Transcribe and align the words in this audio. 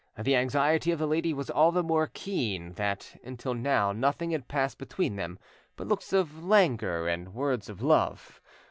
The 0.17 0.35
anxiety 0.35 0.89
of 0.89 0.97
the 0.97 1.05
lady 1.05 1.31
was 1.31 1.51
all 1.51 1.71
the 1.71 1.83
more 1.83 2.09
keen, 2.11 2.71
that 2.73 3.19
until 3.23 3.53
now 3.53 3.91
nothing 3.91 4.31
had 4.31 4.47
passed 4.47 4.79
between 4.79 5.15
them 5.15 5.37
but 5.75 5.85
looks 5.87 6.11
of 6.11 6.43
languor 6.43 7.07
and 7.07 7.35
words 7.35 7.69
of 7.69 7.83
love. 7.83 8.41